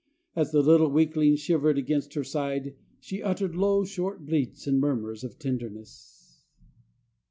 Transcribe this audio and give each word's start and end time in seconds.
As 0.35 0.51
the 0.51 0.63
little 0.63 0.89
weakling 0.89 1.35
shivered 1.35 1.77
against 1.77 2.15
her 2.15 2.23
side, 2.23 2.73
she 3.01 3.21
uttered 3.21 3.53
low, 3.55 3.85
short 3.85 4.25
bleats 4.25 4.65
and 4.65 4.79
murmurs 4.79 5.23
of 5.23 5.37
tenderness. 5.37 6.41